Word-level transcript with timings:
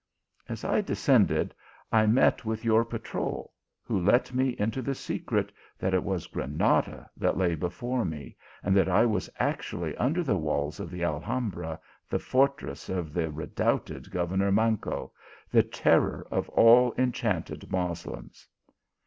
As 0.49 0.63
I 0.65 0.81
descended, 0.81 1.53
I 1.91 2.07
met 2.07 2.43
with 2.43 2.65
your 2.65 2.83
patrol, 2.83 3.53
who 3.83 3.99
let 3.99 4.33
me 4.33 4.55
into 4.57 4.81
the 4.81 4.95
secret 4.95 5.51
that 5.77 5.93
it 5.93 6.03
was 6.03 6.25
Gra 6.25 6.47
nada 6.47 7.07
that 7.15 7.37
lay 7.37 7.53
before 7.53 8.03
me: 8.03 8.35
and 8.63 8.75
that 8.75 8.89
I 8.89 9.05
was 9.05 9.29
actually 9.37 9.95
un 9.97 10.13
der 10.13 10.23
the 10.23 10.35
walls 10.39 10.79
of 10.79 10.89
the 10.89 11.03
Alhambra, 11.03 11.79
the 12.09 12.17
fortress 12.17 12.89
of 12.89 13.13
the 13.13 13.29
redoubted 13.29 14.09
governor 14.09 14.51
Manco, 14.51 15.11
the 15.51 15.61
terror 15.61 16.25
of 16.31 16.49
all 16.49 16.95
en 16.97 17.11
chanted 17.11 17.69
Moslems. 17.71 18.47